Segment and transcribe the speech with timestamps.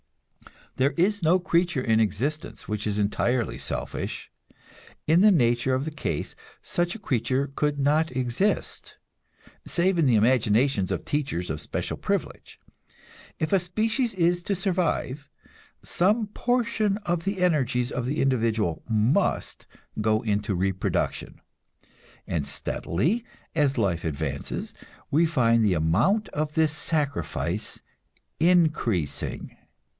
[0.77, 4.31] There is no creature in existence which is entirely selfish;
[5.05, 8.97] in the nature of the case such a creature could not exist
[9.67, 12.59] save in the imaginations of teachers of special privilege.
[13.37, 15.29] If a species is to survive,
[15.83, 19.67] some portion of the energies of the individual must
[19.99, 21.41] go into reproduction;
[22.25, 23.23] and steadily,
[23.53, 24.73] as life advances,
[25.11, 27.79] we find the amount of this sacrifice
[28.39, 29.55] increasing.